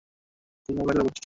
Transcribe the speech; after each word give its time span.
কোন 0.69 0.73
মামলায় 0.77 0.95
ধরা 0.95 1.03
পড়েছিস? 1.03 1.19